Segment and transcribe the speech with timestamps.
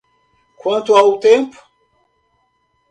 [0.61, 1.57] Quanto ao tempo?